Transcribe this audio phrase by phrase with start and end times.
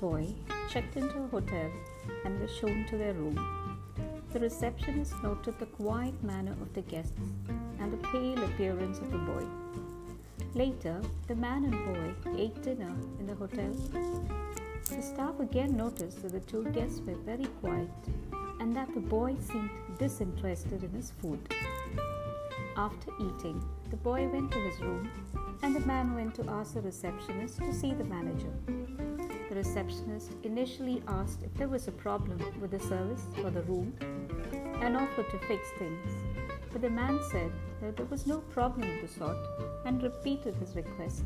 [0.00, 0.26] boy
[0.70, 1.70] checked into a hotel
[2.24, 3.38] and was shown to their room.
[4.32, 7.18] The receptionist noted the quiet manner of the guests
[7.80, 9.44] and the pale appearance of the boy.
[10.54, 13.72] Later, the man and boy ate dinner in the hotel.
[14.90, 17.90] The staff again noticed that the two guests were very quiet
[18.60, 21.40] and that the boy seemed disinterested in his food.
[22.76, 25.08] After eating, the boy went to his room
[25.62, 28.52] and the man went to ask the receptionist to see the manager.
[29.64, 33.94] The receptionist initially asked if there was a problem with the service or the room
[34.82, 36.12] and offered to fix things.
[36.70, 37.50] But the man said
[37.80, 39.38] that there was no problem of the sort
[39.86, 41.24] and repeated his request.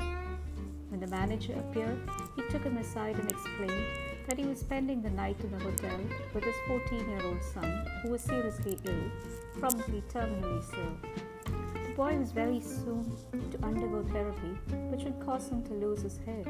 [0.88, 1.98] When the manager appeared,
[2.36, 3.86] he took him aside and explained
[4.28, 5.98] that he was spending the night in a hotel
[6.32, 9.10] with his 14 year old son, who was seriously ill,
[9.58, 11.52] probably terminally so.
[11.74, 13.04] The boy was very soon
[13.50, 14.56] to undergo therapy,
[14.90, 16.46] which would cause him to lose his head.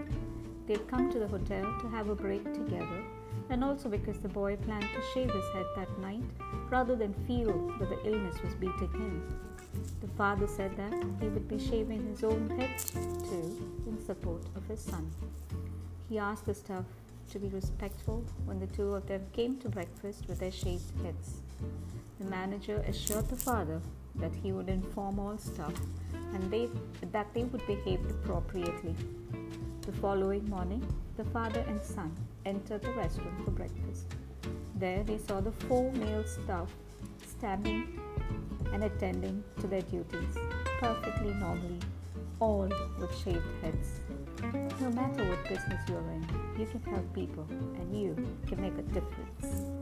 [0.68, 3.02] They had come to the hotel to have a break together,
[3.48, 6.22] and also because the boy planned to shave his head that night
[6.68, 9.22] rather than feel that the illness was beating him.
[10.02, 12.78] The father said that he would be shaving his own head
[13.30, 15.10] too in support of his son.
[16.06, 16.84] He asked the staff
[17.30, 21.40] to be respectful when the two of them came to breakfast with their shaved heads.
[22.18, 23.80] The manager assured the father
[24.16, 25.80] that he would inform all staff
[26.34, 26.68] and they,
[27.10, 28.94] that they would behave appropriately.
[29.88, 30.86] The following morning,
[31.16, 34.04] the father and son entered the restaurant for breakfast.
[34.74, 36.70] There they saw the four male staff
[37.26, 37.98] standing
[38.74, 40.36] and attending to their duties
[40.78, 41.78] perfectly normally,
[42.38, 42.68] all
[43.00, 44.00] with shaved heads.
[44.78, 46.28] No matter what business you're in,
[46.58, 48.14] you can help people and you
[48.46, 49.77] can make a difference.